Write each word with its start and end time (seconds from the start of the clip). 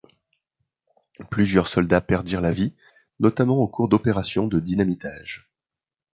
Plusieurs 1.29 1.67
soldats 1.67 2.01
perdirent 2.01 2.41
la 2.41 2.53
vie, 2.53 2.73
notamment 3.19 3.57
au 3.59 3.67
cours 3.67 3.87
d'opérations 3.87 4.47
de 4.47 4.59
dynamitage. 4.59 5.51